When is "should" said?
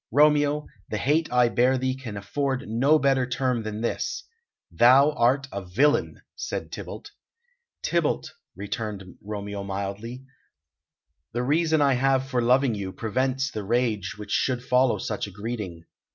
14.31-14.63